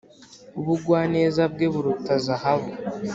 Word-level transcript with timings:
ubugwaneza 0.59 1.43
bwe 1.53 1.67
buruta 1.73 2.13
zahabu 2.25 2.71